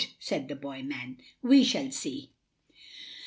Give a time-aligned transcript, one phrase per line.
[0.19, 2.31] said the boy man, "we shall see."